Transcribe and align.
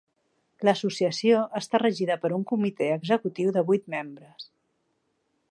L'associació 0.67 1.41
està 1.59 1.81
regida 1.83 2.17
per 2.23 2.33
un 2.39 2.47
comitè 2.53 2.89
executiu 2.97 3.53
de 3.59 3.65
vuit 3.69 3.87
membres. 3.97 4.51